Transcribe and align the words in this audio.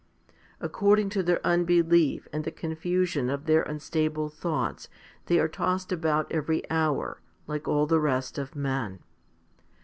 2 0.61 0.65
According 0.65 1.09
to 1.09 1.21
their 1.21 1.39
unbelief 1.45 2.27
and 2.33 2.43
the 2.43 2.49
confusion 2.49 3.29
of 3.29 3.45
their 3.45 3.61
unstable 3.61 4.29
thoughts, 4.29 4.89
they 5.27 5.37
are 5.39 5.47
tossed 5.47 5.91
about 5.91 6.25
every 6.31 6.67
hour, 6.71 7.21
like 7.45 7.67
all 7.67 7.85
the 7.85 7.99
rest 7.99 8.39
of 8.39 8.55
men. 8.55 9.03